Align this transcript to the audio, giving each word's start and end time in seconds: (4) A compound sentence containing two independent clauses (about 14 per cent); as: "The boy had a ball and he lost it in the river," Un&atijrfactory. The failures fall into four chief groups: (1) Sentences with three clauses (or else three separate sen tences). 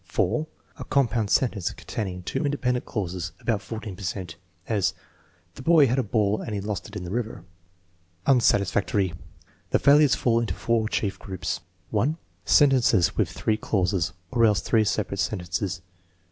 (4) 0.05 0.47
A 0.79 0.83
compound 0.85 1.29
sentence 1.29 1.71
containing 1.73 2.23
two 2.23 2.43
independent 2.43 2.85
clauses 2.87 3.33
(about 3.39 3.61
14 3.61 3.95
per 3.95 4.01
cent); 4.01 4.35
as: 4.67 4.95
"The 5.53 5.61
boy 5.61 5.85
had 5.85 5.99
a 5.99 6.03
ball 6.03 6.41
and 6.41 6.55
he 6.55 6.59
lost 6.59 6.87
it 6.87 6.95
in 6.95 7.03
the 7.03 7.11
river," 7.11 7.43
Un&atijrfactory. 8.25 9.13
The 9.69 9.77
failures 9.77 10.15
fall 10.15 10.39
into 10.39 10.55
four 10.55 10.89
chief 10.89 11.19
groups: 11.19 11.59
(1) 11.91 12.17
Sentences 12.45 13.15
with 13.15 13.29
three 13.29 13.57
clauses 13.57 14.13
(or 14.31 14.43
else 14.43 14.61
three 14.61 14.85
separate 14.85 15.19
sen 15.19 15.37
tences). 15.37 15.81